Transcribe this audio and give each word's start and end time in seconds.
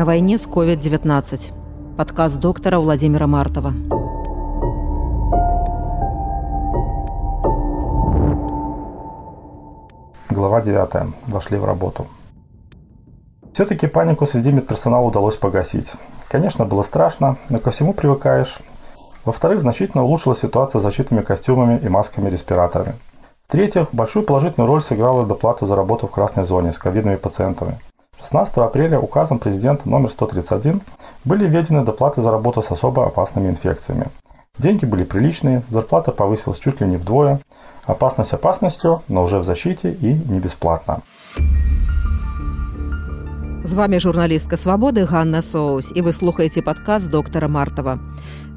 На 0.00 0.06
войне 0.06 0.38
с 0.38 0.46
COVID-19. 0.46 1.52
Подкаст 1.98 2.40
доктора 2.40 2.78
Владимира 2.78 3.26
Мартова. 3.26 3.72
Глава 10.30 10.62
9. 10.62 11.12
Вошли 11.26 11.58
в 11.58 11.64
работу. 11.66 12.06
Все-таки 13.52 13.88
панику 13.88 14.26
среди 14.26 14.52
медперсонала 14.52 15.04
удалось 15.04 15.36
погасить. 15.36 15.92
Конечно, 16.28 16.64
было 16.64 16.82
страшно, 16.82 17.36
но 17.50 17.58
ко 17.58 17.70
всему 17.70 17.92
привыкаешь. 17.92 18.58
Во-вторых, 19.26 19.60
значительно 19.60 20.04
улучшилась 20.04 20.38
ситуация 20.38 20.78
с 20.78 20.82
защитными 20.82 21.20
костюмами 21.20 21.78
и 21.78 21.90
масками-респираторами. 21.90 22.94
В-третьих, 23.50 23.88
большую 23.92 24.24
положительную 24.24 24.68
роль 24.68 24.80
сыграла 24.80 25.26
доплата 25.26 25.66
за 25.66 25.74
работу 25.74 26.06
в 26.06 26.12
красной 26.12 26.44
зоне 26.44 26.72
с 26.72 26.78
ковидными 26.78 27.16
пациентами. 27.16 27.80
16 28.20 28.58
апреля 28.58 29.00
указом 29.00 29.40
президента 29.40 29.88
номер 29.88 30.10
131 30.10 30.80
были 31.24 31.48
введены 31.48 31.84
доплаты 31.84 32.22
за 32.22 32.30
работу 32.30 32.62
с 32.62 32.70
особо 32.70 33.06
опасными 33.06 33.48
инфекциями. 33.48 34.06
Деньги 34.56 34.84
были 34.84 35.02
приличные, 35.02 35.64
зарплата 35.68 36.12
повысилась 36.12 36.60
чуть 36.60 36.80
ли 36.80 36.86
не 36.86 36.96
вдвое. 36.96 37.40
Опасность 37.86 38.34
опасностью, 38.34 39.02
но 39.08 39.24
уже 39.24 39.40
в 39.40 39.42
защите 39.42 39.90
и 39.90 40.14
не 40.14 40.38
бесплатно. 40.38 41.00
З 43.63 43.73
вами 43.73 43.99
журналістка 43.99 44.57
свабоды 44.57 45.05
Ганна 45.05 45.41
Соус 45.41 45.91
і 45.95 46.01
вы 46.01 46.13
слухаеце 46.13 46.61
падказ 46.61 47.07
доктара 47.07 47.47
Мартава. 47.47 47.99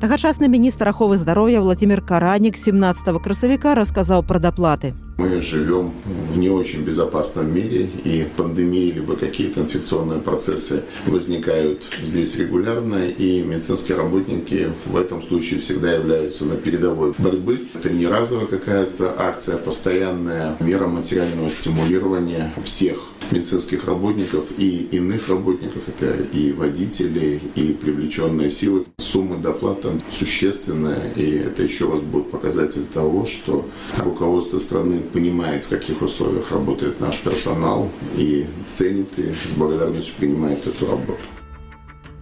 Тагачасны 0.01 0.49
міністр 0.49 0.89
аховы 0.89 1.17
здароўя 1.17 1.61
Владимир 1.61 2.05
Каранік 2.07 2.57
17 2.57 3.23
красавіка 3.25 3.75
расказаў 3.75 4.23
пра 4.23 4.39
даплаты. 4.39 4.93
Мы 5.19 5.41
живем 5.41 5.91
в 6.05 6.39
не 6.39 6.49
очень 6.49 6.85
безопасном 6.85 7.53
мире, 7.53 7.89
и 8.05 8.25
пандемии 8.37 8.93
либо 8.93 9.17
какие-то 9.17 9.61
инфекционные 9.61 10.21
процессы 10.21 10.85
возникают 11.07 11.89
здесь 12.05 12.37
регулярно, 12.37 13.09
и 13.09 13.43
медицинские 13.43 13.97
работники 13.97 14.69
в 14.87 14.97
этом 14.97 15.21
случае 15.23 15.59
всегда 15.59 15.91
являются 15.91 16.45
на 16.45 16.55
передовой 16.55 17.15
борьбы. 17.19 17.67
Это 17.75 17.91
не 17.91 18.07
разовая 18.07 18.47
какая-то 18.47 19.13
акция, 19.19 19.57
а 19.57 19.59
постоянная 19.59 20.57
мера 20.61 20.87
материального 20.87 21.51
стимулирования 21.51 22.53
всех 22.63 22.99
медицинских 23.33 23.87
работников 23.87 24.47
и 24.59 24.89
иных 24.91 25.29
работников, 25.29 25.89
это 25.89 26.17
и 26.33 26.53
водители, 26.53 27.41
и 27.55 27.73
привлеченные 27.73 28.51
силы. 28.51 28.85
Сумма 28.99 29.37
доплаты 29.37 29.89
существенная, 30.11 31.11
и 31.17 31.39
это 31.39 31.63
еще 31.63 31.91
раз 31.91 32.01
будет 32.01 32.31
показатель 32.31 32.85
того, 32.85 33.27
что 33.27 33.67
руководство 33.97 34.59
страны 34.59 35.01
понимает, 35.01 35.63
в 35.63 35.69
каких 35.69 36.03
условиях 36.03 36.51
работает 36.51 37.01
наш 37.01 37.19
персонал, 37.19 37.91
и 38.17 38.47
ценит 38.71 39.19
и 39.19 39.33
с 39.33 39.53
благодарностью 39.57 40.15
принимает 40.19 40.67
эту 40.67 40.87
работу. 40.87 41.19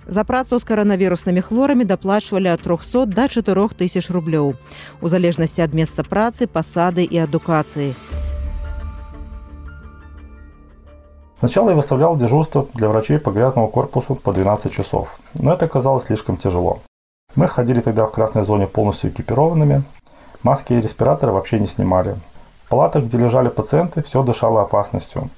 За 0.08 0.24
працу 0.24 0.58
з 0.58 0.64
каранавіруснымі 0.64 1.42
хворамі 1.42 1.84
даплачвалі 1.84 2.46
ад 2.54 2.62
300 2.62 3.06
да 3.06 3.26
4 3.28 3.74
тысяч 3.74 4.06
рублёў 4.06 4.54
у 5.02 5.08
залежнасці 5.08 5.66
ад 5.66 5.74
месца 5.74 6.06
працы, 6.06 6.46
пасады 6.46 7.02
і 7.02 7.26
адукацыі. 7.26 7.94
Сначала 11.41 11.71
я 11.71 11.75
выставлял 11.75 12.15
дежурство 12.17 12.67
для 12.75 12.87
врачей 12.87 13.17
по 13.17 13.31
грязному 13.31 13.67
корпусу 13.67 14.13
по 14.13 14.31
12 14.31 14.71
часов, 14.71 15.17
но 15.33 15.53
это 15.53 15.65
оказалось 15.65 16.03
слишком 16.03 16.37
тяжело. 16.37 16.81
Мы 17.33 17.47
ходили 17.47 17.79
тогда 17.79 18.05
в 18.05 18.11
красной 18.11 18.43
зоне 18.43 18.67
полностью 18.67 19.09
экипированными, 19.09 19.81
маски 20.43 20.73
и 20.73 20.79
респираторы 20.79 21.31
вообще 21.31 21.57
не 21.57 21.65
снимали. 21.65 22.15
В 22.65 22.69
палатах, 22.69 23.05
где 23.05 23.17
лежали 23.17 23.49
пациенты, 23.49 24.03
все 24.03 24.21
дышало 24.21 24.61
опасностью. 24.61 25.31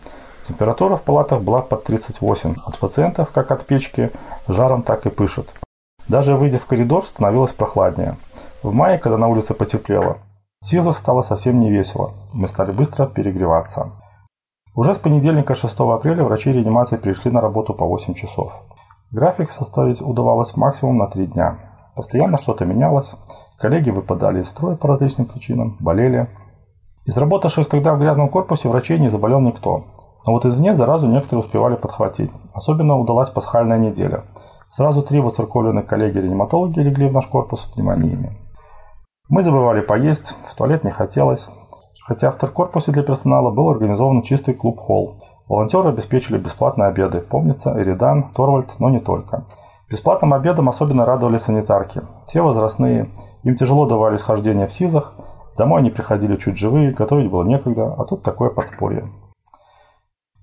Температура 0.46 0.98
в 0.98 1.04
палатах 1.04 1.42
была 1.42 1.62
под 1.62 1.86
38. 1.86 2.56
От 2.66 2.78
пациентов, 2.80 3.30
как 3.30 3.52
от 3.52 3.66
печки, 3.66 4.12
жаром 4.50 4.82
так 4.82 5.06
и 5.06 5.10
пышет. 5.10 5.54
Даже 6.10 6.36
выйдя 6.36 6.60
в 6.60 6.66
коридор, 6.66 7.06
становилось 7.06 7.54
прохладнее. 7.54 8.18
В 8.62 8.74
мае, 8.74 8.98
когда 8.98 9.18
на 9.18 9.30
улице 9.30 9.54
потеплело, 9.54 10.18
в 10.60 10.68
СИЗах 10.68 10.98
стало 10.98 11.22
совсем 11.22 11.62
не 11.62 11.72
весело. 11.72 12.12
Мы 12.34 12.50
стали 12.50 12.74
быстро 12.74 13.08
перегреваться. 13.08 13.94
Уже 14.76 14.96
с 14.96 14.98
понедельника 14.98 15.54
6 15.54 15.80
апреля 15.80 16.24
врачи 16.24 16.52
реанимации 16.52 16.98
пришли 16.98 17.30
на 17.30 17.42
работу 17.42 17.76
по 17.76 17.86
8 17.86 18.16
часов. 18.16 18.54
График 19.12 19.52
составить 19.52 20.02
удавалось 20.02 20.58
максимум 20.58 20.98
на 20.98 21.08
3 21.08 21.28
дня. 21.28 21.60
Постоянно 21.96 22.40
что-то 22.40 22.66
менялось. 22.66 23.12
Коллеги 23.60 23.92
выпадали 23.92 24.42
из 24.42 24.50
строя 24.50 24.76
по 24.76 24.88
различным 24.88 25.28
причинам, 25.28 25.78
болели. 25.80 26.28
Из 27.06 27.16
работавших 27.16 27.70
тогда 27.70 27.94
в 27.94 28.00
грязном 28.00 28.30
корпусе 28.30 28.68
врачей 28.68 28.98
не 28.98 29.10
заболел 29.10 29.42
никто. 29.42 29.86
Но 30.26 30.32
вот 30.34 30.46
извне 30.46 30.74
заразу 30.74 31.08
некоторые 31.08 31.42
успевали 31.46 31.76
подхватить. 31.76 32.32
Особенно 32.54 32.98
удалась 32.98 33.30
пасхальная 33.30 33.78
неделя. 33.78 34.24
Сразу 34.72 35.04
три 35.04 35.20
воцерковленных 35.20 35.86
коллеги-реаниматологи 35.86 36.80
легли 36.80 37.10
в 37.10 37.14
наш 37.14 37.28
корпус 37.28 37.62
с 37.62 37.66
пневмониями. 37.66 38.40
Мы 39.30 39.44
забывали 39.44 39.82
поесть, 39.82 40.36
в 40.50 40.56
туалет 40.56 40.84
не 40.84 40.90
хотелось. 40.90 41.52
Хотя 42.06 42.32
в 42.32 42.38
теркорпусе 42.38 42.92
для 42.92 43.04
персонала 43.04 43.50
был 43.50 43.70
организован 43.70 44.22
чистый 44.24 44.54
клуб-холл. 44.54 45.16
Волонтеры 45.48 45.90
обеспечили 45.90 46.38
бесплатные 46.38 46.90
обеды. 46.90 47.22
Помнится, 47.22 47.74
Эридан, 47.82 48.32
Торвальд, 48.34 48.76
но 48.80 48.90
не 48.90 49.00
только. 49.00 49.46
Бесплатным 49.90 50.34
обедом 50.34 50.70
особенно 50.70 51.06
радовали 51.06 51.38
санитарки. 51.38 52.02
Все 52.26 52.42
возрастные, 52.42 53.10
им 53.44 53.56
тяжело 53.56 53.86
давали 53.86 54.18
схождения 54.18 54.68
в 54.68 54.74
СИЗах, 54.74 55.14
домой 55.58 55.82
они 55.82 55.92
приходили 55.92 56.36
чуть 56.36 56.58
живые, 56.58 56.92
готовить 56.92 57.30
было 57.30 57.44
некогда, 57.44 57.94
а 57.94 58.04
тут 58.06 58.24
такое 58.24 58.50
подспорье. 58.50 59.06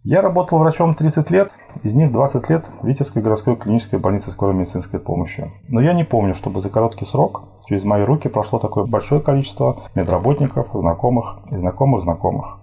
Я 0.02 0.22
работал 0.22 0.58
врачом 0.58 0.94
30 0.94 1.30
лет, 1.30 1.50
из 1.82 1.94
них 1.94 2.10
20 2.10 2.48
лет 2.48 2.64
в 2.80 2.86
Витебской 2.86 3.20
городской 3.20 3.54
клинической 3.54 3.98
больнице 3.98 4.30
скорой 4.30 4.56
медицинской 4.56 4.98
помощи. 4.98 5.52
Но 5.68 5.82
я 5.82 5.92
не 5.92 6.04
помню, 6.04 6.34
чтобы 6.34 6.60
за 6.60 6.70
короткий 6.70 7.04
срок 7.04 7.42
через 7.66 7.84
мои 7.84 8.02
руки 8.02 8.28
прошло 8.28 8.58
такое 8.58 8.86
большое 8.86 9.20
количество 9.20 9.82
медработников, 9.94 10.68
знакомых 10.72 11.40
и 11.50 11.56
знакомых 11.58 12.00
знакомых. 12.00 12.60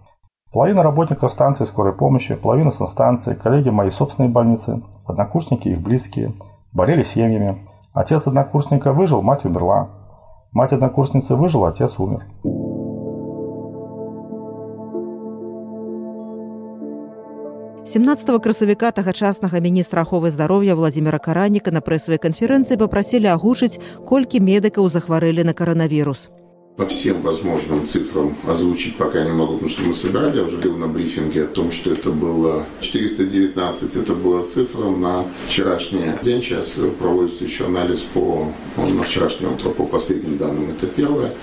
Половина 0.52 0.82
работников 0.82 1.30
станции 1.30 1.66
скорой 1.66 1.94
помощи, 1.94 2.34
половина 2.34 2.72
санстанции, 2.72 3.36
коллеги 3.36 3.70
моей 3.70 3.92
собственной 3.92 4.30
больницы, 4.30 4.82
однокурсники 5.06 5.70
их 5.70 5.80
близкие, 5.80 6.34
болели 6.74 7.04
семьями. 7.04 7.68
Отец 7.94 8.26
однокурсника 8.26 8.94
выжил, 8.94 9.22
мать 9.22 9.46
умерла. 9.46 9.90
Мать 10.54 10.74
однокурсницы 10.74 11.36
выжила, 11.36 11.68
отец 11.70 12.00
умер. 12.00 12.26
17 17.87 18.39
красавіка 18.43 18.91
тагачаснага 18.91 19.59
міністра 19.61 20.03
аховы 20.03 20.31
здароўя 20.31 20.75
владимира 20.75 21.19
караніка 21.19 21.75
на 21.75 21.81
прэсавай 21.83 22.23
канферэнцыі 22.23 22.79
папрасілі 22.79 23.27
агучыць 23.35 23.81
колькі 24.07 24.39
медыкаў 24.39 24.87
захварэлі 24.87 25.43
на 25.43 25.53
каранавірус 25.53 26.31
по 26.78 26.86
всем 26.86 27.24
возможным 27.24 27.88
цифрам 27.88 28.38
озвучить 28.48 28.98
пока 28.98 29.24
не 29.26 29.32
могу, 29.32 29.54
потому 29.54 29.70
что 29.70 29.82
мы 29.82 29.96
собирали, 29.96 30.38
я 30.38 30.44
уже 30.44 30.58
говорил 30.58 30.78
на 30.78 30.88
брифинге 30.88 31.46
о 31.46 31.48
том, 31.48 31.72
что 31.72 31.92
это 31.92 32.12
было 32.12 32.68
419, 32.82 33.96
это 33.96 34.14
была 34.14 34.44
цифра 34.44 34.86
на 34.86 35.26
вчерашний 35.48 36.14
день, 36.22 36.40
сейчас 36.40 36.80
проводится 37.00 37.44
еще 37.44 37.66
анализ 37.66 38.04
по 38.04 38.54
на 38.78 39.04
вчерашнее 39.04 39.52
утро, 39.52 39.70
по 39.72 39.88
последним 39.88 40.38
данным, 40.38 40.70
это 40.70 40.86
первое, 40.86 41.34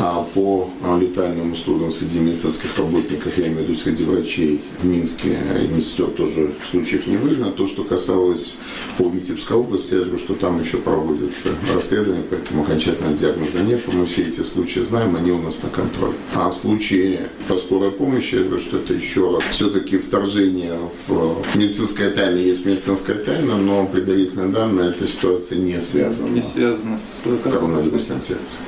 а 0.00 0.26
по 0.34 0.68
летальным 1.00 1.52
услугам 1.52 1.92
среди 1.92 2.18
медицинских 2.18 2.76
работников, 2.76 3.38
я 3.38 3.46
имею 3.46 3.60
в 3.60 3.68
виду 3.68 3.74
среди 3.76 4.02
врачей 4.02 4.60
в 4.80 4.84
Минске 4.84 5.38
и 5.62 5.68
медсестер 5.68 6.06
тоже 6.06 6.52
случаев 6.68 7.06
не 7.06 7.16
выявлено. 7.16 7.52
То, 7.52 7.68
что 7.68 7.84
касалось 7.84 8.56
по 8.98 9.08
Витебской 9.08 9.56
области, 9.56 9.92
я 9.92 9.98
же 9.98 10.06
говорю, 10.06 10.18
что 10.18 10.34
там 10.34 10.58
еще 10.58 10.78
проводится 10.78 11.50
расследование, 11.72 12.24
поэтому 12.28 12.64
окончательного 12.64 13.14
диагноза 13.16 13.60
нет, 13.60 13.80
мы 13.92 14.04
все 14.04 14.22
эти 14.22 14.40
случаи 14.40 14.63
случаи 14.64 14.80
знаем, 14.80 15.14
они 15.14 15.30
у 15.30 15.42
нас 15.42 15.62
на 15.62 15.68
контроле. 15.68 16.14
А 16.34 16.50
случаи 16.50 17.20
по 17.48 17.58
скорой 17.58 17.90
помощи, 17.90 18.36
говорю, 18.36 18.58
что 18.58 18.78
это 18.78 18.94
еще 18.94 19.38
все-таки 19.50 19.98
вторжение 19.98 20.78
в 21.06 21.54
медицинская 21.54 22.10
тайна. 22.10 22.38
Есть 22.38 22.64
медицинская 22.64 23.16
тайна, 23.16 23.58
но 23.58 23.84
предварительные 23.86 24.48
данные 24.48 24.88
этой 24.88 25.06
ситуации 25.06 25.56
не 25.56 25.78
связаны. 25.82 26.30
Не 26.30 26.42
связаны 26.42 26.98
с 26.98 27.24
коронавирусной 27.42 28.16
инфекцией. 28.16 28.62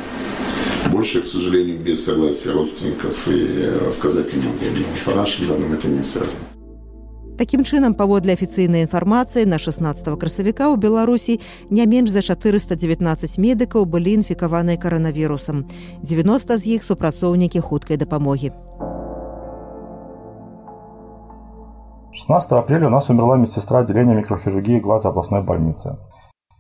Больше, 0.93 1.23
к 1.23 1.27
сожалению, 1.27 1.79
без 1.79 2.05
согласия 2.05 2.51
родственников 2.51 3.27
и 3.27 3.73
рассказать 3.87 4.35
не 4.35 4.43
могу. 4.43 4.59
Но 4.61 5.11
по 5.11 5.17
нашим 5.17 5.49
данным 5.49 5.73
это 5.73 5.89
не 5.89 6.03
связано. 6.03 6.56
Такім 7.42 7.64
чынам 7.66 7.96
паводле 7.98 8.34
афіцыйнай 8.38 8.86
інфармацыі 8.86 9.50
на 9.50 9.58
16 9.58 10.06
красавіка 10.22 10.70
ў 10.70 10.78
беларусі 10.78 11.40
не 11.74 11.86
менш 11.90 12.12
за 12.14 12.22
419 12.22 13.40
медыкаў 13.42 13.88
былі 13.90 14.14
інфікаваныя 14.22 14.78
каранавірусам 14.78 15.66
90 16.06 16.58
з 16.58 16.78
іх 16.78 16.86
супрацоўнікі 16.86 17.60
хуткай 17.66 17.98
дапамогі 17.98 18.52
16 22.12 22.52
апреля 22.52 22.88
у 22.88 22.90
нас 22.90 23.10
умерла 23.10 23.38
медсестра 23.38 23.80
отделения 23.80 24.14
микрохирургии 24.14 24.80
глаза 24.80 25.10
областной 25.10 25.42
больницы. 25.42 25.98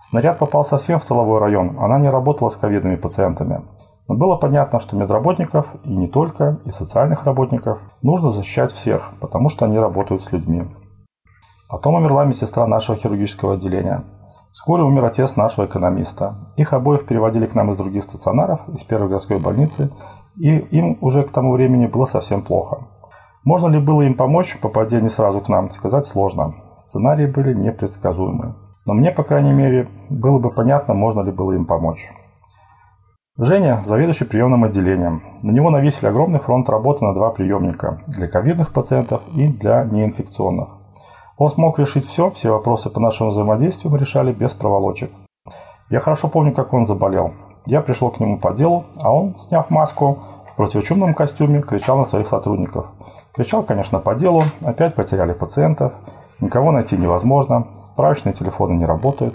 Снаряд 0.01 0.39
попал 0.39 0.63
совсем 0.63 0.97
в 0.97 1.05
целовой 1.05 1.39
район, 1.39 1.77
она 1.77 1.99
не 1.99 2.09
работала 2.09 2.49
с 2.49 2.55
ковидными 2.55 2.95
пациентами. 2.95 3.61
Но 4.08 4.14
было 4.14 4.36
понятно, 4.36 4.80
что 4.80 4.96
медработников, 4.96 5.66
и 5.84 5.94
не 5.94 6.06
только, 6.06 6.60
и 6.64 6.70
социальных 6.70 7.24
работников, 7.24 7.80
нужно 8.02 8.30
защищать 8.30 8.72
всех, 8.72 9.12
потому 9.20 9.48
что 9.48 9.64
они 9.64 9.78
работают 9.78 10.22
с 10.22 10.32
людьми. 10.32 10.64
Потом 11.68 11.96
умерла 11.96 12.24
медсестра 12.24 12.66
нашего 12.66 12.96
хирургического 12.96 13.54
отделения. 13.54 14.04
Вскоре 14.52 14.84
умер 14.84 15.04
отец 15.04 15.36
нашего 15.36 15.66
экономиста. 15.66 16.36
Их 16.56 16.72
обоих 16.72 17.06
переводили 17.06 17.46
к 17.46 17.54
нам 17.54 17.72
из 17.72 17.76
других 17.76 18.04
стационаров, 18.04 18.60
из 18.68 18.84
первой 18.84 19.08
городской 19.08 19.38
больницы, 19.38 19.90
и 20.36 20.56
им 20.56 20.98
уже 21.00 21.24
к 21.24 21.30
тому 21.30 21.52
времени 21.52 21.86
было 21.86 22.04
совсем 22.04 22.42
плохо. 22.42 22.86
Можно 23.44 23.68
ли 23.68 23.80
было 23.80 24.02
им 24.02 24.14
помочь, 24.14 24.58
попадя 24.60 25.00
не 25.00 25.08
сразу 25.08 25.40
к 25.40 25.48
нам, 25.48 25.70
сказать 25.70 26.06
сложно. 26.06 26.54
Сценарии 26.78 27.26
были 27.26 27.54
непредсказуемы. 27.54 28.54
Но 28.84 28.94
мне, 28.94 29.10
по 29.10 29.24
крайней 29.24 29.52
мере, 29.52 29.88
было 30.08 30.38
бы 30.38 30.50
понятно, 30.50 30.94
можно 30.94 31.20
ли 31.22 31.32
было 31.32 31.52
им 31.52 31.66
помочь. 31.66 32.08
Женя– 33.38 33.82
заведующий 33.84 34.24
приемным 34.24 34.64
отделением. 34.64 35.22
На 35.42 35.50
него 35.50 35.68
навесили 35.68 36.06
огромный 36.06 36.38
фронт 36.38 36.70
работы 36.70 37.04
на 37.04 37.12
два 37.12 37.28
приемника– 37.28 38.00
для 38.06 38.28
ковидных 38.28 38.72
пациентов 38.72 39.20
и 39.34 39.48
для 39.48 39.84
неинфекционных. 39.84 40.70
Он 41.36 41.50
смог 41.50 41.78
решить 41.78 42.06
все, 42.06 42.30
все 42.30 42.50
вопросы 42.50 42.88
по 42.88 42.98
нашему 42.98 43.28
взаимодействию 43.28 43.92
мы 43.92 43.98
решали 43.98 44.32
без 44.32 44.54
проволочек. 44.54 45.10
Я 45.90 46.00
хорошо 46.00 46.28
помню, 46.28 46.54
как 46.54 46.72
он 46.72 46.86
заболел. 46.86 47.34
Я 47.66 47.82
пришел 47.82 48.10
к 48.10 48.20
нему 48.20 48.38
по 48.38 48.54
делу, 48.54 48.84
а 49.02 49.12
он, 49.12 49.36
сняв 49.36 49.68
маску, 49.68 50.16
в 50.50 50.56
противочумном 50.56 51.12
костюме, 51.12 51.60
кричал 51.60 51.98
на 51.98 52.06
своих 52.06 52.28
сотрудников. 52.28 52.86
Кричал, 53.34 53.64
конечно, 53.64 53.98
по 53.98 54.14
делу, 54.14 54.44
опять 54.62 54.94
потеряли 54.94 55.34
пациентов, 55.34 55.92
никого 56.40 56.72
найти 56.72 56.96
невозможно, 56.96 57.66
справочные 57.82 58.32
телефоны 58.32 58.72
не 58.78 58.86
работают, 58.86 59.34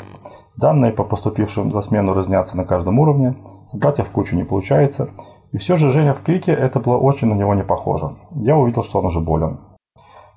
данные 0.62 0.94
по 0.94 1.04
поступившим 1.04 1.72
за 1.72 1.82
смену 1.82 2.14
разнятся 2.14 2.56
на 2.56 2.64
каждом 2.64 3.00
уровне, 3.00 3.36
собрать 3.70 4.00
их 4.00 4.08
в 4.08 4.12
кучу 4.12 4.36
не 4.36 4.44
получается, 4.44 5.10
и 5.52 5.58
все 5.58 5.76
же 5.76 5.90
Женя 5.90 6.14
в 6.14 6.22
крике 6.22 6.54
это 6.54 6.80
было 6.80 6.98
очень 6.98 7.28
на 7.28 7.34
него 7.34 7.54
не 7.56 7.64
похоже. 7.64 8.12
Я 8.32 8.56
увидел, 8.56 8.84
что 8.84 9.00
он 9.00 9.08
уже 9.08 9.20
болен. 9.20 9.60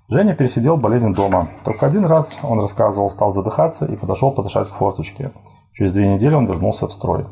Женя 0.08 0.34
пересидел 0.34 0.76
болезнь 0.76 1.14
дома. 1.14 1.48
Только 1.64 1.86
один 1.86 2.04
раз, 2.06 2.38
он 2.42 2.60
рассказывал, 2.60 3.08
стал 3.08 3.32
задыхаться 3.32 3.86
и 3.86 3.96
подошел 3.96 4.32
подышать 4.32 4.68
к 4.68 4.74
форточке. 4.74 5.30
Через 5.72 5.92
две 5.92 6.12
недели 6.12 6.34
он 6.34 6.46
вернулся 6.46 6.88
в 6.88 6.92
строй. 6.92 7.26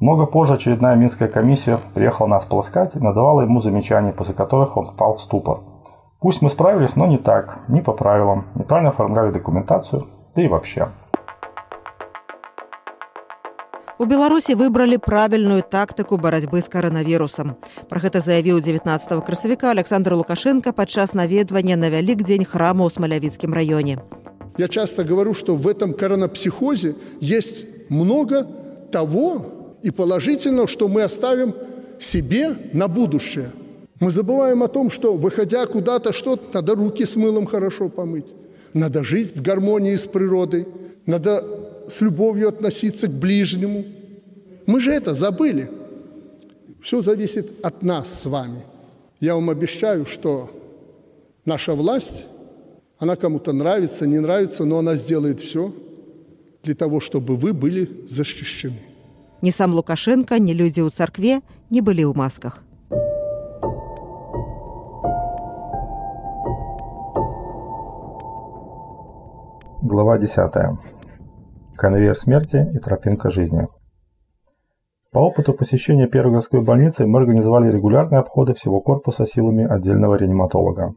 Много 0.00 0.26
позже 0.26 0.54
очередная 0.54 0.96
Минская 0.96 1.28
комиссия 1.28 1.78
приехала 1.94 2.26
нас 2.26 2.44
полоскать 2.44 2.96
и 2.96 3.00
надавала 3.00 3.42
ему 3.42 3.60
замечаний, 3.60 4.12
после 4.12 4.34
которых 4.34 4.76
он 4.76 4.86
впал 4.86 5.14
в 5.14 5.20
ступор. 5.20 5.60
Пусть 6.20 6.42
мы 6.42 6.50
справились, 6.50 6.96
но 6.96 7.06
не 7.06 7.18
так, 7.18 7.60
не 7.68 7.82
по 7.82 7.92
правилам, 7.92 8.46
неправильно 8.54 8.90
оформляли 8.90 9.30
документацию, 9.30 10.06
да 10.34 10.42
и 10.42 10.48
вообще. 10.48 10.88
У 13.99 14.05
беларусі 14.05 14.55
выбралі 14.59 14.97
правільную 14.99 15.63
тактыку 15.63 16.17
барацьбы 16.19 16.59
з 16.59 16.67
каранавірусам 16.67 17.55
пра 17.87 17.99
гэта 18.03 18.19
заявіў 18.19 18.59
19 18.59 19.23
красавіка 19.23 19.71
александр 19.71 20.15
лукашенко 20.19 20.73
падчас 20.75 21.13
наведвання 21.15 21.79
на 21.79 21.87
вялік 21.89 22.19
дзень 22.27 22.43
храма 22.43 22.83
ў 22.83 22.91
смалявіцкім 22.91 23.55
раёне 23.55 24.03
я 24.57 24.67
часто 24.67 25.07
говорю 25.07 25.33
что 25.33 25.55
в 25.55 25.67
этом 25.67 25.93
коронапсихозе 25.93 26.95
есть 27.21 27.65
много 27.89 28.43
того 28.91 29.79
и 29.81 29.91
положительного 29.91 30.67
что 30.67 30.87
мы 30.87 31.03
оставим 31.03 31.55
себе 31.97 32.55
на 32.73 32.87
будущее 32.87 33.51
мы 33.99 34.11
забываем 34.11 34.63
о 34.63 34.67
том 34.67 34.89
что 34.89 35.15
выходя 35.15 35.65
куда-то 35.65 36.11
что-то 36.11 36.43
надо 36.53 36.75
руки 36.75 37.05
с 37.05 37.15
мылом 37.15 37.45
хорошо 37.45 37.87
помыть 37.87 38.35
надо 38.73 39.03
жить 39.03 39.37
в 39.37 39.41
гармонии 39.41 39.95
с 39.95 40.05
природой 40.05 40.67
надо 41.05 41.58
с 41.92 42.00
любовью 42.00 42.48
относиться 42.48 43.06
к 43.08 43.12
ближнему. 43.12 43.84
Мы 44.66 44.80
же 44.80 44.90
это 44.90 45.14
забыли. 45.14 45.70
Все 46.82 47.02
зависит 47.02 47.64
от 47.64 47.82
нас 47.82 48.20
с 48.20 48.26
вами. 48.26 48.62
Я 49.20 49.34
вам 49.34 49.50
обещаю, 49.50 50.06
что 50.06 50.50
наша 51.44 51.74
власть, 51.74 52.24
она 52.98 53.16
кому-то 53.16 53.52
нравится, 53.52 54.06
не 54.06 54.18
нравится, 54.18 54.64
но 54.64 54.78
она 54.78 54.96
сделает 54.96 55.40
все 55.40 55.72
для 56.62 56.74
того, 56.74 57.00
чтобы 57.00 57.36
вы 57.36 57.52
были 57.52 58.06
защищены. 58.06 58.80
Ни 59.42 59.50
сам 59.50 59.74
Лукашенко, 59.74 60.38
ни 60.38 60.52
люди 60.52 60.80
у 60.80 60.90
церкве 60.90 61.40
не 61.70 61.80
были 61.80 62.04
в 62.04 62.14
масках. 62.14 62.62
Глава 69.82 70.18
10 70.18 70.52
конвейер 71.80 72.18
смерти 72.18 72.62
и 72.74 72.78
тропинка 72.78 73.30
жизни. 73.30 73.66
По 75.12 75.18
опыту 75.18 75.54
посещения 75.54 76.06
первой 76.06 76.32
городской 76.32 76.62
больницы 76.62 77.06
мы 77.06 77.20
организовали 77.20 77.72
регулярные 77.72 78.20
обходы 78.20 78.52
всего 78.52 78.82
корпуса 78.82 79.24
силами 79.24 79.64
отдельного 79.66 80.16
реаниматолога. 80.16 80.92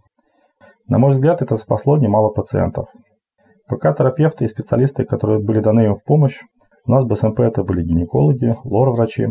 На 0.90 1.00
мой 1.00 1.12
взгляд, 1.12 1.42
это 1.42 1.56
спасло 1.56 1.98
немало 1.98 2.32
пациентов. 2.32 2.88
Пока 3.70 3.94
терапевты 3.94 4.44
и 4.44 4.50
специалисты, 4.50 5.06
которые 5.06 5.40
были 5.40 5.62
даны 5.62 5.86
им 5.86 5.96
в 5.96 6.04
помощь, 6.04 6.42
у 6.86 6.92
нас 6.92 7.06
в 7.06 7.08
БСМП 7.08 7.40
это 7.40 7.64
были 7.64 7.82
гинекологи, 7.82 8.54
лор-врачи. 8.66 9.28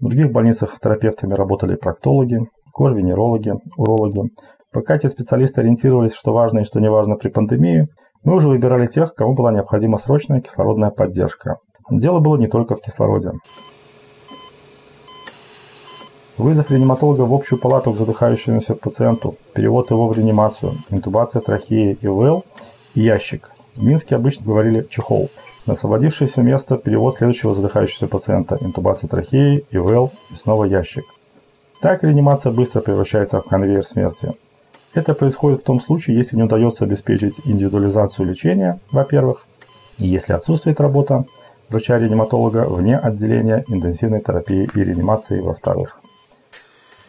В 0.00 0.08
других 0.08 0.32
больницах 0.32 0.80
терапевтами 0.80 1.34
работали 1.34 1.76
проктологи, 1.76 2.38
кожвенерологи, 2.72 3.52
урологи. 3.76 4.30
Пока 4.72 4.96
эти 4.96 5.08
специалисты 5.08 5.60
ориентировались, 5.60 6.14
что 6.14 6.32
важно 6.32 6.60
и 6.60 6.64
что 6.64 6.80
не 6.80 6.90
важно 6.90 7.16
при 7.16 7.28
пандемии, 7.28 7.86
мы 8.24 8.36
уже 8.36 8.48
выбирали 8.48 8.86
тех, 8.86 9.14
кому 9.14 9.34
была 9.34 9.52
необходима 9.52 9.98
срочная 9.98 10.40
кислородная 10.40 10.90
поддержка. 10.90 11.56
Дело 11.90 12.20
было 12.20 12.36
не 12.36 12.46
только 12.46 12.74
в 12.74 12.80
кислороде. 12.80 13.32
Вызов 16.36 16.70
реаниматолога 16.70 17.22
в 17.22 17.32
общую 17.32 17.58
палату 17.58 17.92
к 17.92 17.96
задыхающемуся 17.96 18.74
пациенту, 18.74 19.36
перевод 19.54 19.90
его 19.90 20.08
в 20.08 20.16
реанимацию, 20.16 20.72
интубация 20.90 21.40
трахеи 21.40 21.96
ИВЛ 22.02 22.44
и 22.94 23.00
ящик. 23.00 23.50
В 23.74 23.82
Минске 23.82 24.16
обычно 24.16 24.44
говорили 24.44 24.86
«чехол». 24.90 25.30
На 25.64 25.72
освободившееся 25.72 26.42
место 26.42 26.76
перевод 26.76 27.16
следующего 27.16 27.54
задыхающегося 27.54 28.06
пациента, 28.06 28.58
интубация 28.60 29.08
трахеи, 29.08 29.64
ИВЛ 29.70 30.12
и 30.30 30.34
снова 30.34 30.64
ящик. 30.64 31.04
Так 31.80 32.04
реанимация 32.04 32.52
быстро 32.52 32.80
превращается 32.80 33.40
в 33.40 33.44
конвейер 33.44 33.84
смерти. 33.84 34.34
Это 34.96 35.12
происходит 35.12 35.60
в 35.60 35.64
том 35.64 35.78
случае, 35.78 36.16
если 36.16 36.36
не 36.36 36.44
удается 36.44 36.84
обеспечить 36.84 37.42
индивидуализацию 37.44 38.26
лечения, 38.26 38.80
во-первых, 38.90 39.44
и 39.98 40.06
если 40.06 40.32
отсутствует 40.32 40.80
работа 40.80 41.26
врача-реаниматолога 41.68 42.66
вне 42.66 42.96
отделения 42.96 43.62
интенсивной 43.68 44.22
терапии 44.22 44.66
и 44.74 44.80
реанимации, 44.82 45.40
во-вторых. 45.40 46.00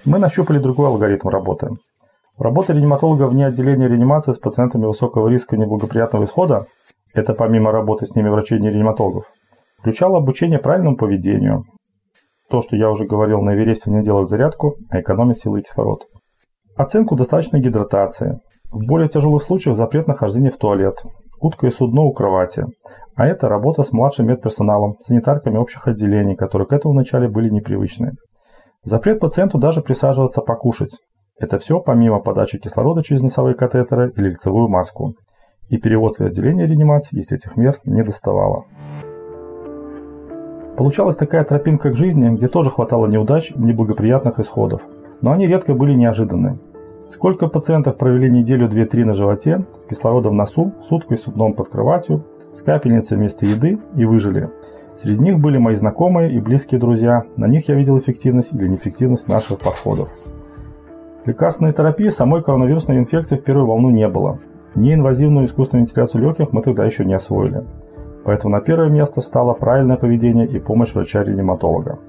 Мы 0.03 0.19
нащупали 0.19 0.59
другой 0.59 0.87
алгоритм 0.87 1.29
работы. 1.29 1.69
Работа 2.37 2.73
реаниматолога 2.73 3.25
вне 3.25 3.47
отделения 3.47 3.87
реанимации 3.87 4.33
с 4.33 4.37
пациентами 4.37 4.85
высокого 4.85 5.29
риска 5.29 5.55
неблагоприятного 5.55 6.25
исхода, 6.25 6.65
это 7.13 7.33
помимо 7.33 7.71
работы 7.71 8.05
с 8.05 8.15
ними 8.17 8.27
врачей-реаниматологов, 8.27 9.23
включало 9.79 10.17
обучение 10.17 10.59
правильному 10.59 10.97
поведению, 10.97 11.63
то, 12.49 12.61
что 12.61 12.75
я 12.75 12.89
уже 12.89 13.05
говорил, 13.05 13.41
на 13.41 13.55
Эвересте 13.55 13.91
не 13.91 14.03
делают 14.03 14.29
зарядку, 14.29 14.75
а 14.89 14.99
экономят 14.99 15.37
силы 15.37 15.61
и 15.61 15.63
кислород– 15.63 16.05
Оценку 16.77 17.15
достаточной 17.15 17.59
гидратации. 17.59 18.39
В 18.71 18.85
более 18.87 19.07
тяжелых 19.07 19.41
случаях 19.41 19.75
запрет 19.75 20.07
нахождения 20.07 20.51
в 20.51 20.57
туалет, 20.57 21.01
утка 21.41 21.65
и 21.65 21.71
судно 21.71 22.03
у 22.03 22.13
кровати. 22.13 22.65
А 23.15 23.25
это 23.25 23.49
работа 23.49 23.81
с 23.81 23.91
младшим 23.91 24.27
медперсоналом, 24.27 24.95
санитарками 24.99 25.57
общих 25.57 25.87
отделений, 25.87 26.35
которые 26.35 26.67
к 26.67 26.73
этому 26.73 26.93
вначале 26.93 27.29
были 27.29 27.49
непривычны. 27.49 28.11
Запрет 28.83 29.19
пациенту 29.19 29.57
даже 29.57 29.81
присаживаться 29.81 30.41
покушать. 30.41 30.99
Это 31.39 31.57
все 31.57 31.79
помимо 31.79 32.19
подачи 32.19 32.59
кислорода 32.59 33.03
через 33.03 33.23
носовые 33.23 33.55
катетеры 33.55 34.11
или 34.15 34.29
лицевую 34.29 34.69
маску. 34.69 35.15
И 35.69 35.77
перевод 35.77 36.17
в 36.17 36.21
отделение 36.21 36.67
реанимации, 36.67 37.17
если 37.17 37.37
этих 37.37 37.57
мер 37.57 37.77
не 37.85 38.03
доставало. 38.03 38.65
Получалась 40.77 41.15
такая 41.15 41.43
тропинка 41.43 41.89
к 41.89 41.95
жизни, 41.95 42.29
где 42.29 42.47
тоже 42.47 42.69
хватало 42.69 43.07
неудач 43.07 43.51
неблагоприятных 43.55 44.37
исходов. 44.37 44.83
Но 45.21 45.31
они 45.31 45.47
редко 45.47 45.73
были 45.73 45.93
неожиданны. 45.93 46.59
Сколько 47.09 47.47
пациентов 47.47 47.97
провели 47.97 48.29
неделю 48.29 48.67
2-3 48.67 49.05
на 49.05 49.13
животе, 49.13 49.65
с 49.79 49.85
кислородом 49.85 50.33
в 50.33 50.35
носу, 50.35 50.73
суткой 50.89 51.17
с 51.17 51.21
судном 51.21 51.53
под 51.53 51.69
кроватью, 51.69 52.25
с 52.53 52.61
капельницей 52.61 53.15
вместо 53.15 53.45
еды 53.45 53.79
и 53.95 54.03
выжили. 54.03 54.49
Среди 55.01 55.21
них 55.21 55.39
были 55.39 55.57
мои 55.57 55.75
знакомые 55.75 56.33
и 56.33 56.41
близкие 56.41 56.81
друзья, 56.81 57.23
на 57.37 57.45
них 57.45 57.69
я 57.69 57.75
видел 57.75 57.97
эффективность 57.97 58.53
или 58.53 58.67
неэффективность 58.67 59.29
наших 59.29 59.59
подходов. 59.59 60.09
Лекарственной 61.25 61.71
терапии 61.71 62.09
самой 62.09 62.43
коронавирусной 62.43 62.97
инфекции 62.97 63.37
в 63.37 63.43
первую 63.43 63.67
волну 63.67 63.89
не 63.89 64.07
было. 64.09 64.39
Неинвазивную 64.75 65.45
искусственную 65.45 65.85
вентиляцию 65.85 66.23
легких 66.23 66.51
мы 66.51 66.61
тогда 66.61 66.85
еще 66.85 67.05
не 67.05 67.13
освоили. 67.13 67.63
Поэтому 68.25 68.53
на 68.53 68.59
первое 68.59 68.89
место 68.89 69.21
стало 69.21 69.53
правильное 69.53 69.95
поведение 69.95 70.45
и 70.45 70.59
помощь 70.59 70.93
врача-реаниматолога. 70.93 71.99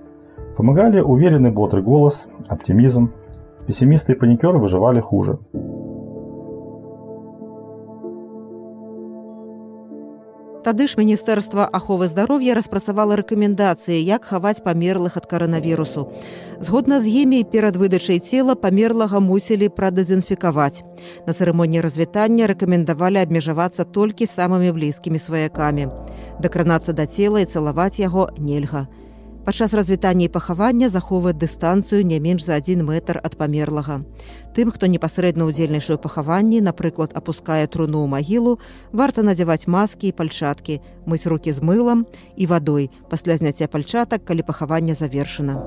Помогали 0.57 1.01
уверенный 1.01 1.53
бодрый 1.53 1.85
голос, 1.85 2.29
оптимизм, 2.49 3.13
Пессимисты 3.69 4.13
и 4.13 4.15
паникеры 4.15 4.59
выживали 4.59 5.01
хуже. 5.01 5.39
Тады 10.65 10.89
ж 10.89 10.97
міністэрства 10.97 11.69
аховы 11.69 12.09
здароўя 12.09 12.57
распрацавала 12.57 13.17
рэкамендацыі, 13.21 14.01
як 14.01 14.25
хаваць 14.25 14.65
памерлых 14.65 15.21
ад 15.21 15.29
каранавірусу. 15.29 16.09
Згодна 16.61 17.01
з 17.05 17.13
імі 17.25 17.45
перад 17.45 17.77
выдачай 17.77 18.25
цела 18.25 18.57
памерлага 18.57 19.21
мусілі 19.21 19.69
прадэзінфікаваць. 19.69 20.81
На 21.29 21.37
цырымоніі 21.37 21.85
развітання 21.85 22.49
рэкамендавалі 22.49 23.21
абмежавацца 23.21 23.85
толькі 23.85 24.25
самымі 24.25 24.73
блізкімі 24.73 25.21
сваякамі. 25.21 25.93
Дакранацца 26.41 26.97
да 26.97 27.05
цела 27.05 27.45
і 27.45 27.49
цалаваць 27.49 28.01
яго 28.01 28.33
нельга. 28.41 28.89
Падчас 29.48 29.74
развітання 29.74 30.26
і 30.26 30.32
пахавання 30.32 30.88
захоўваць 30.90 31.36
дыстанцыю 31.36 32.04
не 32.08 32.20
менш 32.24 32.46
за 32.48 32.56
адзін 32.64 32.86
метр 32.88 33.20
ад 33.20 33.36
памерлага. 33.36 34.00
Тым, 34.56 34.72
хто 34.72 34.88
непасрэдна 34.88 35.44
ўдзельнічае 35.52 36.00
ў 36.00 36.04
пахаванні, 36.04 36.64
напрыклад, 36.64 37.12
апускае 37.12 37.68
труну 37.68 38.08
ў 38.08 38.08
магілу, 38.08 38.56
варта 38.96 39.20
надзяваць 39.20 39.68
маскі 39.68 40.08
і 40.08 40.16
пальчаткі, 40.16 40.80
мыць 41.04 41.28
рукі 41.28 41.52
з 41.52 41.60
мылам 41.60 42.08
і 42.40 42.48
вадой 42.48 42.88
пасля 43.12 43.36
зняцця 43.36 43.68
пальчатак, 43.68 44.24
калі 44.24 44.48
пахаванне 44.48 44.96
завершана. 44.96 45.60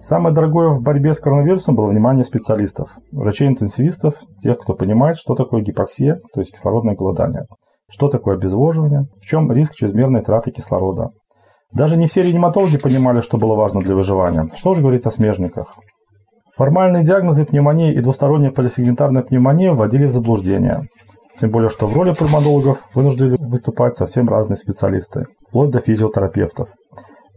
Самое 0.00 0.32
дорогое 0.34 0.72
в 0.72 0.80
борьбе 0.80 1.12
с 1.12 1.20
коронавирусом 1.20 1.76
было 1.76 1.92
внимание 1.92 2.24
специалистов, 2.24 2.96
врачей-интенсивистов, 3.12 4.16
тех, 4.40 4.56
кто 4.56 4.72
понимает, 4.72 5.18
что 5.18 5.34
такое 5.34 5.60
гипоксия, 5.60 6.22
то 6.32 6.40
есть 6.40 6.56
кислородное 6.56 6.96
голодание – 6.96 7.56
что 7.89 8.09
такое 8.09 8.35
обезвоживание? 8.35 9.07
В 9.21 9.25
чем 9.25 9.51
риск 9.51 9.75
чрезмерной 9.75 10.21
траты 10.21 10.51
кислорода? 10.51 11.09
Даже 11.71 11.97
не 11.97 12.07
все 12.07 12.21
реаниматологи 12.21 12.77
понимали, 12.77 13.21
что 13.21 13.37
было 13.37 13.55
важно 13.55 13.81
для 13.81 13.95
выживания. 13.95 14.49
Что 14.55 14.73
же 14.73 14.81
говорить 14.81 15.05
о 15.05 15.11
смежниках? 15.11 15.75
Формальные 16.57 17.03
диагнозы 17.03 17.45
пневмонии 17.45 17.93
и 17.93 17.99
двусторонняя 17.99 18.51
полисегментарная 18.51 19.23
пневмония 19.23 19.73
вводили 19.73 20.05
в 20.05 20.11
заблуждение. 20.11 20.87
Тем 21.39 21.51
более, 21.51 21.69
что 21.69 21.85
в 21.85 21.95
роли 21.95 22.13
пульмонологов 22.13 22.79
вынуждены 22.93 23.35
выступать 23.39 23.95
совсем 23.95 24.29
разные 24.29 24.55
специалисты, 24.55 25.25
вплоть 25.49 25.71
до 25.71 25.81
физиотерапевтов. 25.81 26.69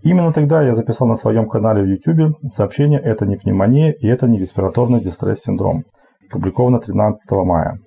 Именно 0.02 0.32
тогда 0.32 0.62
я 0.62 0.74
записал 0.74 1.08
на 1.08 1.16
своем 1.16 1.48
канале 1.48 1.82
в 1.82 1.86
YouTube 1.86 2.36
сообщение 2.52 3.00
«Это 3.00 3.26
не 3.26 3.36
пневмония 3.36 3.92
и 3.92 4.06
это 4.06 4.28
не 4.28 4.38
респираторный 4.38 5.00
дистресс-синдром», 5.00 5.82
опубликовано 6.30 6.78
13 6.78 7.28
мая. 7.44 7.80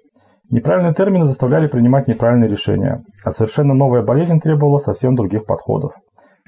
Неправильные 0.52 0.94
термины 0.94 1.24
заставляли 1.26 1.68
принимать 1.68 2.10
неправильные 2.10 2.50
решения, 2.50 3.06
а 3.24 3.32
совершенно 3.32 3.74
новая 3.74 4.04
болезнь 4.04 4.42
требовала 4.42 4.80
совсем 4.80 5.16
других 5.16 5.46
подходов. 5.46 5.94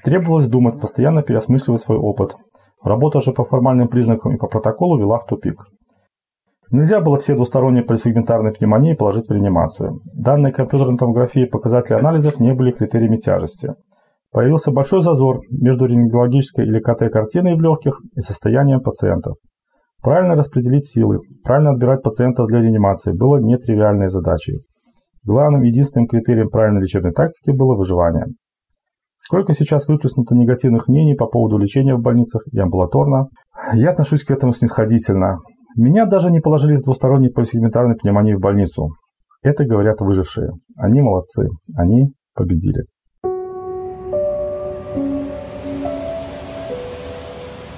Требовалось 0.04 0.48
думать, 0.48 0.82
постоянно 0.82 1.24
переосмысливать 1.24 1.80
свой 1.80 1.98
опыт. 1.98 2.36
Работа 2.84 3.22
же 3.22 3.32
по 3.32 3.46
формальным 3.46 3.88
признакам 3.88 4.36
и 4.36 4.38
по 4.38 4.48
протоколу 4.48 5.00
вела 5.00 5.20
в 5.20 5.26
тупик. 5.26 5.56
Нельзя 6.70 7.00
было 7.00 7.18
все 7.18 7.34
двусторонние 7.34 7.84
полисегментарные 7.84 8.52
пневмонии 8.52 8.94
положить 8.94 9.30
в 9.30 9.32
реанимацию. 9.32 10.02
Данные 10.14 10.52
компьютерной 10.52 10.98
томографии 10.98 11.44
и 11.44 11.50
показатели 11.50 11.96
анализов 11.96 12.42
не 12.42 12.54
были 12.54 12.72
критериями 12.72 13.16
тяжести. 13.16 13.74
Появился 14.32 14.72
большой 14.72 15.02
зазор 15.02 15.38
между 15.50 15.86
рентгенологической 15.86 16.66
или 16.66 16.80
КТ-картиной 16.80 17.56
в 17.56 17.62
легких 17.62 18.02
и 18.16 18.20
состоянием 18.20 18.82
пациентов. 18.82 19.36
Правильно 20.04 20.36
распределить 20.36 20.86
силы, 20.86 21.20
правильно 21.46 21.72
отбирать 21.72 22.04
пациентов 22.04 22.48
для 22.48 22.62
реанимации 22.62 23.18
было 23.18 23.38
нетривиальной 23.38 24.10
задачей. 24.10 24.66
Главным 25.26 25.62
единственным 25.62 26.08
критерием 26.08 26.50
правильной 26.50 26.82
лечебной 26.82 27.14
тактики 27.14 27.56
было 27.56 27.78
выживание. 27.78 28.26
Сколько 29.16 29.54
сейчас 29.54 29.88
выплеснуто 29.88 30.36
негативных 30.36 30.90
мнений 30.90 31.16
по 31.16 31.28
поводу 31.28 31.58
лечения 31.58 31.96
в 31.96 32.02
больницах 32.02 32.44
и 32.52 32.60
амбулаторно, 32.60 33.30
я 33.74 33.92
отношусь 33.92 34.26
к 34.26 34.32
этому 34.32 34.52
снисходительно. 34.52 35.38
Меня 35.78 36.06
даже 36.06 36.30
не 36.30 36.42
положили 36.42 36.74
с 36.74 36.84
двусторонней 36.84 37.32
полисегментарной 37.32 37.96
пневмонии 37.96 38.36
в 38.36 38.42
больницу. 38.42 38.90
Это 39.42 39.64
говорят 39.64 40.02
выжившие. 40.02 40.52
Они 40.78 41.02
молодцы. 41.02 41.48
Они 41.78 42.14
победили. 42.36 42.84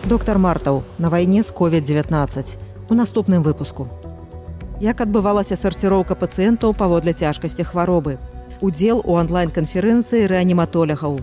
Доктор 0.06 0.38
мартаў 0.38 0.84
на 1.00 1.10
вайне 1.10 1.42
з 1.44 1.50
covid-19 1.50 2.58
у 2.90 2.94
наступным 2.94 3.42
выпуску. 3.42 3.88
Як 4.80 5.02
адбывалася 5.02 5.56
сарціроўка 5.58 6.14
пацыентаў 6.14 6.78
паводле 6.78 7.14
цяжкасці 7.14 7.64
хваробы? 7.64 8.18
Удзел 8.62 9.02
у 9.02 9.18
онлайн-канферэнцыі 9.18 10.30
рэаніматолягаў 10.30 11.20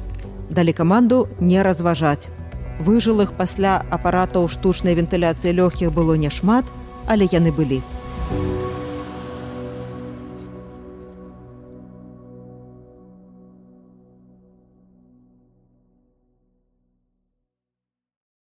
далі 0.51 0.73
каманду 0.73 1.29
не 1.39 1.63
разважаць. 1.63 2.27
Выжылых 2.83 3.33
пасля 3.39 3.87
апаратаў 3.91 4.51
штучнай 4.51 4.99
вентыляцыі 4.99 5.55
лёгкіх 5.63 5.95
было 5.95 6.19
няшмат 6.19 6.67
але 7.07 7.31
яны 7.31 7.53
былі. 7.55 7.83
у 7.83 8.02